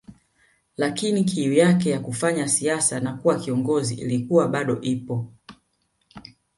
Lakini 0.77 1.23
kiu 1.23 1.53
yake 1.53 1.89
ya 1.89 1.99
kufanya 1.99 2.47
siasa 2.47 2.99
na 2.99 3.13
kuwa 3.13 3.39
kiongozi 3.39 3.95
ilikuwa 3.95 4.47
bado 4.47 4.81
ipo 4.81 5.31